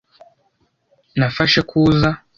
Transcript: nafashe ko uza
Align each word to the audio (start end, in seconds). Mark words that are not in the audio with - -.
nafashe 1.17 1.59
ko 1.69 1.73
uza 1.87 2.09